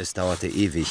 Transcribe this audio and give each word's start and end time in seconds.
Es 0.00 0.12
dauerte 0.12 0.46
ewig, 0.46 0.86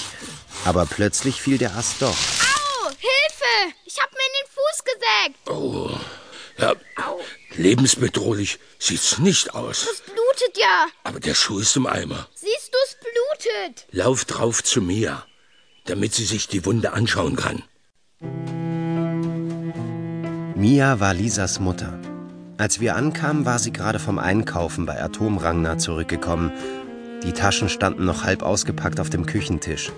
aber 0.65 0.85
plötzlich 0.85 1.42
fiel 1.42 1.57
der 1.57 1.75
Ast 1.77 2.02
doch. 2.02 2.09
Au! 2.09 2.90
Hilfe! 2.90 3.73
Ich 3.85 3.98
hab 3.99 4.12
mir 4.12 4.20
in 4.20 4.33
den 4.41 4.49
Fuß 4.54 4.83
gesägt. 4.83 5.49
Oh, 5.49 5.97
ja, 6.57 6.76
lebensbedrohlich 7.55 8.59
sieht's 8.79 9.17
nicht 9.20 9.54
aus. 9.55 9.88
Es 9.89 10.01
blutet 10.01 10.57
ja. 10.57 10.88
Aber 11.05 11.21
der 11.21 11.35
Schuh 11.35 11.59
ist 11.59 11.78
im 11.78 11.88
Eimer. 11.88 12.28
Siehst 12.35 12.73
du, 12.73 12.78
es 12.85 12.97
blutet. 12.99 13.85
Lauf 13.91 14.25
drauf 14.25 14.62
zu 14.62 14.81
Mia, 14.81 15.26
damit 15.85 16.14
sie 16.14 16.26
sich 16.26 16.50
die 16.50 16.66
Wunde 16.66 16.92
anschauen 16.92 17.38
kann. 17.38 17.64
Mia 20.55 21.00
war 21.00 21.14
Lisas 21.14 21.62
Mutter. 21.62 21.98
Als 22.58 22.82
wir 22.82 22.98
ankamen, 22.98 23.46
war 23.46 23.60
sie 23.60 23.71
gerade 23.71 24.00
vom 24.00 24.20
Einkaufen 24.20 24.86
bei 24.86 25.02
Atomrangner 25.02 25.78
zurückgekommen. 25.78 26.52
Die 27.24 27.32
Taschen 27.32 27.70
standen 27.70 28.06
noch 28.06 28.24
halb 28.24 28.44
ausgepackt 28.44 29.00
auf 29.00 29.10
dem 29.10 29.26
Küchentisch. 29.26 29.92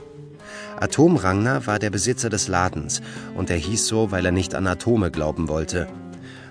Atomrangner 0.80 1.68
war 1.68 1.78
der 1.78 1.90
Besitzer 1.90 2.30
des 2.30 2.48
Ladens 2.48 3.02
und 3.36 3.50
er 3.50 3.58
hieß 3.58 3.86
so, 3.88 4.12
weil 4.12 4.26
er 4.26 4.32
nicht 4.32 4.56
an 4.56 4.68
Atome 4.68 5.12
glauben 5.12 5.50
wollte. 5.50 5.88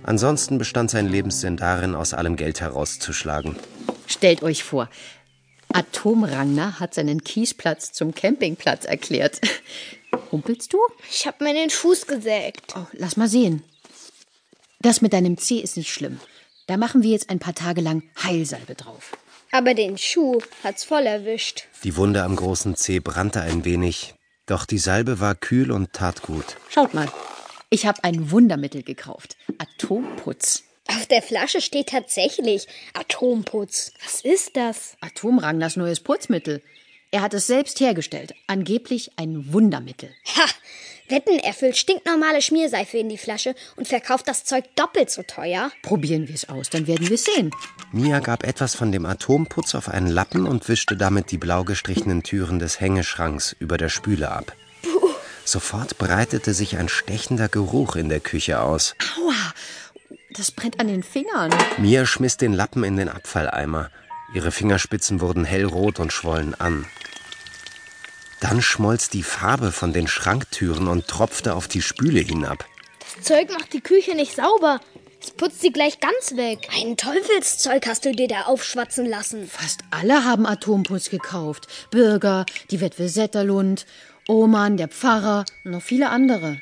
Ansonsten 0.02 0.58
bestand 0.58 0.90
sein 0.90 1.08
Lebenssinn 1.08 1.56
darin, 1.56 1.94
aus 1.94 2.14
allem 2.14 2.36
Geld 2.36 2.60
herauszuschlagen. 2.60 3.56
Stellt 4.06 4.42
euch 4.42 4.64
vor, 4.64 4.88
Atomrangner 5.72 6.80
hat 6.80 6.94
seinen 6.94 7.24
Kiesplatz 7.24 7.92
zum 7.92 8.14
Campingplatz 8.14 8.84
erklärt. 8.84 9.40
Humpelst 10.32 10.72
du? 10.72 10.78
Ich 11.10 11.26
hab 11.26 11.40
mir 11.40 11.52
den 11.52 11.70
Fuß 11.70 12.06
gesägt. 12.06 12.74
Oh, 12.76 12.86
lass 12.92 13.16
mal 13.16 13.28
sehen. 13.28 13.62
Das 14.80 15.02
mit 15.02 15.12
deinem 15.12 15.36
Zeh 15.38 15.58
ist 15.58 15.76
nicht 15.76 15.92
schlimm. 15.92 16.20
Da 16.66 16.76
machen 16.76 17.02
wir 17.02 17.10
jetzt 17.10 17.30
ein 17.30 17.38
paar 17.38 17.54
Tage 17.54 17.80
lang 17.80 18.02
Heilsalbe 18.22 18.74
drauf. 18.74 19.12
Aber 19.50 19.74
den 19.74 19.96
Schuh 19.96 20.40
hat's 20.62 20.84
voll 20.84 21.06
erwischt. 21.06 21.64
Die 21.82 21.96
Wunde 21.96 22.22
am 22.22 22.36
großen 22.36 22.76
Zeh 22.76 23.00
brannte 23.00 23.40
ein 23.40 23.64
wenig, 23.64 24.14
doch 24.46 24.66
die 24.66 24.78
Salbe 24.78 25.20
war 25.20 25.34
kühl 25.34 25.70
und 25.72 25.92
tat 25.92 26.22
gut. 26.22 26.56
Schaut 26.68 26.94
mal, 26.94 27.10
ich 27.70 27.86
habe 27.86 28.04
ein 28.04 28.30
Wundermittel 28.30 28.82
gekauft. 28.82 29.36
Atomputz. 29.58 30.64
Auf 30.88 31.06
der 31.06 31.22
Flasche 31.22 31.60
steht 31.60 31.90
tatsächlich 31.90 32.66
Atomputz. 32.94 33.92
Was 34.02 34.22
ist 34.22 34.56
das? 34.56 34.96
Atomrangners 35.00 35.76
neues 35.76 36.00
Putzmittel. 36.00 36.62
Er 37.10 37.22
hat 37.22 37.34
es 37.34 37.46
selbst 37.46 37.80
hergestellt. 37.80 38.34
Angeblich 38.46 39.12
ein 39.16 39.52
Wundermittel. 39.52 40.10
Ha! 40.36 40.44
Wetten, 41.08 41.38
er 41.38 41.54
füllt 41.54 41.76
stinknormale 41.76 42.42
Schmierseife 42.42 42.98
in 42.98 43.08
die 43.08 43.18
Flasche 43.18 43.54
und 43.76 43.88
verkauft 43.88 44.28
das 44.28 44.44
Zeug 44.44 44.64
doppelt 44.76 45.10
so 45.10 45.22
teuer. 45.22 45.70
Probieren 45.82 46.28
wir 46.28 46.34
es 46.34 46.48
aus, 46.48 46.70
dann 46.70 46.86
werden 46.86 47.08
wir 47.08 47.14
es 47.14 47.24
sehen. 47.24 47.50
Mia 47.92 48.20
gab 48.20 48.44
etwas 48.44 48.74
von 48.74 48.92
dem 48.92 49.06
Atomputz 49.06 49.74
auf 49.74 49.88
einen 49.88 50.08
Lappen 50.08 50.46
und 50.46 50.68
wischte 50.68 50.96
damit 50.96 51.30
die 51.30 51.38
blau 51.38 51.64
gestrichenen 51.64 52.22
Türen 52.22 52.58
des 52.58 52.80
Hängeschranks 52.80 53.56
über 53.58 53.78
der 53.78 53.88
Spüle 53.88 54.30
ab. 54.30 54.52
Puh. 54.82 55.10
Sofort 55.44 55.96
breitete 55.96 56.52
sich 56.52 56.76
ein 56.76 56.88
stechender 56.88 57.48
Geruch 57.48 57.96
in 57.96 58.10
der 58.10 58.20
Küche 58.20 58.60
aus. 58.60 58.94
Aua! 59.16 59.54
Das 60.30 60.50
brennt 60.50 60.78
an 60.78 60.88
den 60.88 61.02
Fingern. 61.02 61.52
Mia 61.78 62.04
schmiss 62.04 62.36
den 62.36 62.52
Lappen 62.52 62.84
in 62.84 62.96
den 62.96 63.08
Abfalleimer. 63.08 63.90
Ihre 64.34 64.52
Fingerspitzen 64.52 65.22
wurden 65.22 65.44
hellrot 65.44 66.00
und 66.00 66.12
schwollen 66.12 66.54
an. 66.54 66.84
Dann 68.40 68.62
schmolz 68.62 69.08
die 69.10 69.22
Farbe 69.22 69.72
von 69.72 69.92
den 69.92 70.06
Schranktüren 70.06 70.88
und 70.88 71.08
tropfte 71.08 71.54
auf 71.54 71.68
die 71.68 71.82
Spüle 71.82 72.20
hinab. 72.20 72.64
Das 73.16 73.24
Zeug 73.24 73.50
macht 73.50 73.72
die 73.72 73.80
Küche 73.80 74.14
nicht 74.14 74.36
sauber. 74.36 74.80
Es 75.20 75.32
putzt 75.32 75.60
sie 75.60 75.72
gleich 75.72 75.98
ganz 75.98 76.36
weg. 76.36 76.68
Ein 76.72 76.96
Teufelszeug 76.96 77.86
hast 77.86 78.04
du 78.04 78.12
dir 78.12 78.28
da 78.28 78.42
aufschwatzen 78.42 79.06
lassen. 79.06 79.48
Fast 79.48 79.80
alle 79.90 80.24
haben 80.24 80.46
Atomputz 80.46 81.10
gekauft. 81.10 81.66
Bürger, 81.90 82.46
die 82.70 82.80
Witwe 82.80 83.08
Setterlund, 83.08 83.86
Oman, 84.28 84.76
der 84.76 84.88
Pfarrer 84.88 85.44
und 85.64 85.72
noch 85.72 85.82
viele 85.82 86.10
andere. 86.10 86.60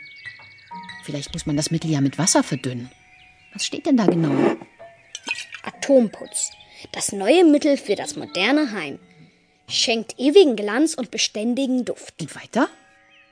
Vielleicht 1.04 1.34
muss 1.34 1.46
man 1.46 1.56
das 1.56 1.70
Mittel 1.70 1.90
ja 1.90 2.00
mit 2.00 2.18
Wasser 2.18 2.42
verdünnen. 2.42 2.90
Was 3.52 3.66
steht 3.66 3.86
denn 3.86 3.96
da 3.96 4.06
genau? 4.06 4.56
Atomputz. 5.62 6.50
Das 6.92 7.12
neue 7.12 7.44
Mittel 7.44 7.76
für 7.76 7.94
das 7.94 8.16
moderne 8.16 8.72
Heim. 8.72 8.98
Schenkt 9.68 10.18
ewigen 10.18 10.54
Glanz 10.54 10.94
und 10.94 11.10
beständigen 11.10 11.84
Duft. 11.84 12.14
Und 12.20 12.36
weiter? 12.36 12.68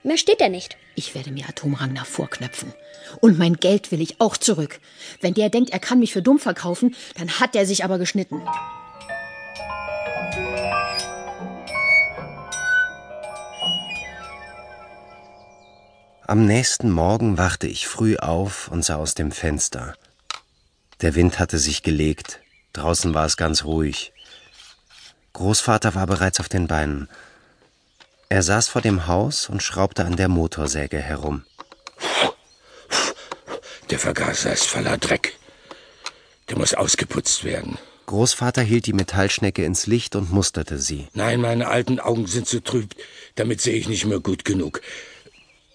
Mehr 0.02 0.18
steht 0.18 0.40
da 0.40 0.48
nicht. 0.48 0.76
Ich 0.96 1.14
werde 1.14 1.30
mir 1.30 1.48
Atomrangner 1.48 2.04
vorknöpfen. 2.04 2.74
Und 3.20 3.38
mein 3.38 3.54
Geld 3.54 3.92
will 3.92 4.00
ich 4.00 4.20
auch 4.20 4.36
zurück. 4.36 4.80
Wenn 5.20 5.34
der 5.34 5.48
denkt, 5.48 5.70
er 5.70 5.78
kann 5.78 6.00
mich 6.00 6.12
für 6.12 6.22
dumm 6.22 6.40
verkaufen, 6.40 6.96
dann 7.16 7.38
hat 7.38 7.54
er 7.54 7.66
sich 7.66 7.84
aber 7.84 7.98
geschnitten. 7.98 8.42
Am 16.26 16.46
nächsten 16.46 16.90
Morgen 16.90 17.38
wachte 17.38 17.68
ich 17.68 17.86
früh 17.86 18.16
auf 18.16 18.68
und 18.68 18.84
sah 18.84 18.96
aus 18.96 19.14
dem 19.14 19.30
Fenster. 19.30 19.94
Der 21.00 21.14
Wind 21.14 21.38
hatte 21.38 21.58
sich 21.58 21.82
gelegt, 21.82 22.40
draußen 22.72 23.14
war 23.14 23.26
es 23.26 23.36
ganz 23.36 23.64
ruhig. 23.64 24.13
Großvater 25.34 25.94
war 25.94 26.06
bereits 26.06 26.40
auf 26.40 26.48
den 26.48 26.68
Beinen. 26.68 27.08
Er 28.28 28.42
saß 28.42 28.68
vor 28.68 28.82
dem 28.82 29.06
Haus 29.06 29.48
und 29.48 29.62
schraubte 29.62 30.04
an 30.04 30.16
der 30.16 30.28
Motorsäge 30.28 30.98
herum. 30.98 31.44
Der 33.90 33.98
Vergaser 33.98 34.52
ist 34.52 34.66
voller 34.66 34.96
Dreck. 34.96 35.36
Der 36.48 36.56
muss 36.56 36.72
ausgeputzt 36.72 37.44
werden. 37.44 37.78
Großvater 38.06 38.62
hielt 38.62 38.86
die 38.86 38.92
Metallschnecke 38.92 39.64
ins 39.64 39.86
Licht 39.86 40.14
und 40.14 40.30
musterte 40.30 40.78
sie. 40.78 41.08
Nein, 41.14 41.40
meine 41.40 41.68
alten 41.68 42.00
Augen 42.00 42.26
sind 42.26 42.46
zu 42.46 42.62
trüb. 42.62 42.94
Damit 43.34 43.60
sehe 43.60 43.74
ich 43.74 43.88
nicht 43.88 44.04
mehr 44.04 44.20
gut 44.20 44.44
genug. 44.44 44.82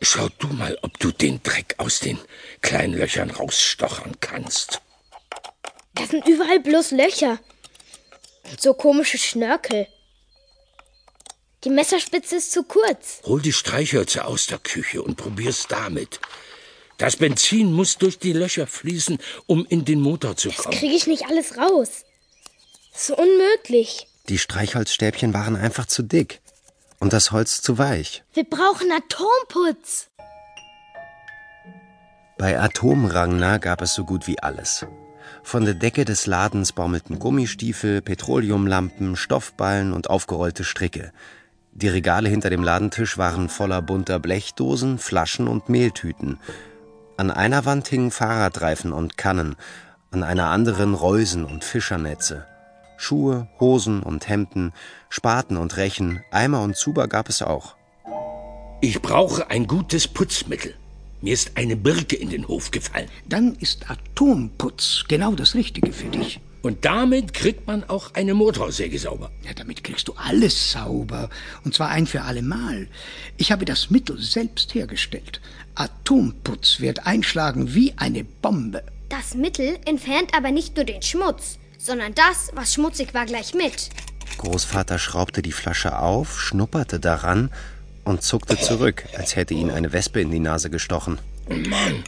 Schau 0.02 0.30
du 0.40 0.48
mal, 0.48 0.78
ob 0.84 0.98
du 1.00 1.12
den 1.12 1.44
Dreck 1.44 1.76
aus 1.78 2.00
den 2.00 2.18
kleinen 2.62 2.94
Löchern 2.94 3.32
rausstochern 3.32 4.16
kannst. 4.22 4.82
Da 5.96 6.06
sind 6.06 6.28
überall 6.28 6.62
bloß 6.62 6.92
Löcher. 6.92 7.40
So 8.58 8.74
komische 8.74 9.18
Schnörkel. 9.18 9.88
Die 11.64 11.70
Messerspitze 11.70 12.38
ist 12.38 12.52
zu 12.52 12.64
kurz. 12.64 13.22
Hol 13.26 13.42
die 13.42 13.54
Streichhölzer 13.54 14.26
aus 14.28 14.48
der 14.48 14.60
Küche 14.60 15.02
und 15.02 15.18
probier's 15.18 15.68
damit. 15.68 16.20
Das 16.98 17.18
Benzin 17.18 17.74
muss 17.74 17.98
durch 17.98 18.20
die 18.20 18.34
Löcher 18.34 18.68
fließen, 18.68 19.20
um 19.46 19.66
in 19.68 19.86
den 19.86 20.02
Motor 20.02 20.36
zu 20.38 20.50
kommen. 20.52 20.72
Das 20.72 20.80
kriege 20.80 20.96
ich 20.96 21.08
nicht 21.08 21.28
alles 21.28 21.58
raus. 21.58 22.06
So 22.94 23.16
unmöglich. 23.16 24.08
Die 24.28 24.38
Streichholzstäbchen 24.38 25.34
waren 25.34 25.56
einfach 25.56 25.86
zu 25.86 26.04
dick 26.04 26.42
und 27.00 27.14
das 27.14 27.32
Holz 27.32 27.62
zu 27.62 27.78
weich. 27.78 28.24
Wir 28.34 28.44
brauchen 28.44 28.92
Atomputz. 28.92 30.08
Bei 32.38 32.60
Atomrangner 32.60 33.60
gab 33.60 33.82
es 33.82 33.94
so 33.94 34.06
gut 34.06 34.28
wie 34.28 34.40
alles. 34.40 34.86
Von 35.44 35.66
der 35.66 35.74
Decke 35.74 36.06
des 36.06 36.26
Ladens 36.26 36.72
baumelten 36.72 37.20
Gummistiefel, 37.20 38.02
Petroleumlampen, 38.02 39.16
Stoffballen 39.16 39.94
und 39.94 40.10
aufgerollte 40.10 40.64
Stricke. 40.64 41.12
Die 41.74 41.88
Regale 41.88 42.30
hinter 42.30 42.50
dem 42.50 42.64
Ladentisch 42.64 43.18
waren 43.18 43.50
voller 43.50 43.82
bunter 43.82 44.20
Blechdosen, 44.20 44.98
Flaschen 44.98 45.48
und 45.48 45.70
Mehltüten. 45.70 46.40
An 47.18 47.32
einer 47.32 47.66
Wand 47.66 47.88
hingen 47.88 48.12
Fahrradreifen 48.12 48.92
und 48.92 49.18
Kannen, 49.18 49.56
an 50.12 50.24
einer 50.24 50.50
anderen 50.50 50.94
Reusen 50.94 51.46
und 51.46 51.64
Fischernetze. 51.64 52.46
Schuhe, 52.98 53.48
Hosen 53.60 54.04
und 54.04 54.28
Hemden, 54.28 54.74
Spaten 55.10 55.56
und 55.56 55.78
Rechen, 55.78 56.22
Eimer 56.32 56.62
und 56.62 56.76
Zuber 56.76 57.08
gab 57.08 57.30
es 57.30 57.42
auch. 57.42 57.76
Ich 58.82 59.02
brauche 59.02 59.50
ein 59.50 59.68
gutes 59.68 60.08
Putzmittel. 60.08 60.76
Mir 61.22 61.34
ist 61.34 61.52
eine 61.56 61.76
Birke 61.76 62.16
in 62.16 62.30
den 62.30 62.48
Hof 62.48 62.72
gefallen. 62.72 63.10
Dann 63.28 63.56
ist 63.56 63.90
Atomputz 63.90 65.04
genau 65.08 65.34
das 65.34 65.54
Richtige 65.54 65.92
für 65.92 66.08
dich. 66.08 66.40
Und 66.62 66.86
damit 66.86 67.34
kriegt 67.34 67.68
man 67.68 67.84
auch 67.86 68.14
eine 68.16 68.34
Motorsäge 68.34 69.00
sauber. 69.00 69.32
Ja, 69.46 69.54
damit 69.54 69.84
kriegst 69.84 70.08
du 70.08 70.14
alles 70.14 70.72
sauber. 70.72 71.30
Und 71.64 71.74
zwar 71.74 71.90
ein 71.90 72.06
für 72.06 72.22
alle 72.24 72.42
Mal. 72.42 72.88
Ich 73.38 73.52
habe 73.52 73.66
das 73.66 73.90
Mittel 73.90 74.20
selbst 74.20 74.74
hergestellt. 74.76 75.42
Atomputz 75.76 76.80
wird 76.80 77.06
einschlagen 77.06 77.74
wie 77.74 77.94
eine 77.98 78.24
Bombe. 78.24 78.84
Das 79.10 79.36
Mittel 79.36 79.78
entfernt 79.86 80.32
aber 80.36 80.52
nicht 80.52 80.76
nur 80.76 80.86
den 80.86 81.02
Schmutz, 81.02 81.60
sondern 81.78 82.14
das, 82.14 82.52
was 82.54 82.74
schmutzig 82.74 83.14
war, 83.14 83.26
gleich 83.26 83.54
mit. 83.54 83.90
Großvater 84.38 85.00
schraubte 85.00 85.42
die 85.42 85.52
Flasche 85.52 85.98
auf, 85.98 86.40
schnupperte 86.40 87.00
daran 87.00 87.52
und 88.10 88.24
zuckte 88.24 88.58
zurück, 88.58 89.06
als 89.16 89.36
hätte 89.36 89.54
ihn 89.54 89.70
eine 89.70 89.94
Wespe 89.94 90.20
in 90.20 90.32
die 90.32 90.40
Nase 90.40 90.70
gestochen. 90.70 91.20
Oh 91.50 91.54
Mann! 91.70 92.04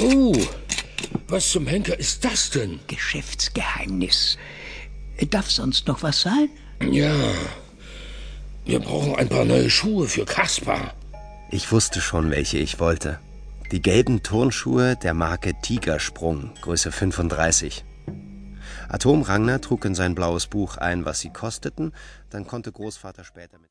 Oh! 0.00 0.34
Was 1.28 1.50
zum 1.50 1.66
Henker 1.66 1.98
ist 1.98 2.24
das 2.24 2.50
denn? 2.50 2.78
Geschäftsgeheimnis. 2.86 4.38
Darf 5.30 5.50
sonst 5.50 5.86
noch 5.88 6.02
was 6.02 6.22
sein? 6.22 6.48
Ja. 6.90 7.14
Wir 8.64 8.80
brauchen 8.80 9.16
ein 9.16 9.28
paar 9.28 9.44
neue 9.44 9.68
Schuhe 9.68 10.06
für 10.06 10.24
Kaspar. 10.24 10.94
Ich 11.50 11.70
wusste 11.72 12.00
schon, 12.00 12.30
welche 12.30 12.58
ich 12.58 12.80
wollte. 12.80 13.18
Die 13.72 13.82
gelben 13.82 14.22
Turnschuhe 14.22 14.96
der 14.96 15.14
Marke 15.14 15.54
Tigersprung, 15.60 16.52
Größe 16.60 16.92
35. 16.92 17.84
Atom 18.88 19.22
Rangner 19.22 19.60
trug 19.60 19.84
in 19.86 19.94
sein 19.94 20.14
blaues 20.14 20.46
Buch 20.46 20.76
ein, 20.76 21.04
was 21.04 21.20
sie 21.20 21.30
kosteten, 21.30 21.92
dann 22.30 22.46
konnte 22.46 22.70
Großvater 22.70 23.24
später 23.24 23.56
mit 23.56 23.60